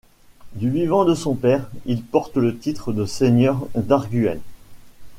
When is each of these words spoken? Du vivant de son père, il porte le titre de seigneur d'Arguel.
Du 0.53 0.71
vivant 0.71 1.05
de 1.05 1.13
son 1.13 1.35
père, 1.35 1.69
il 1.85 2.01
porte 2.01 2.35
le 2.37 2.57
titre 2.57 2.91
de 2.91 3.05
seigneur 3.05 3.67
d'Arguel. 3.75 4.41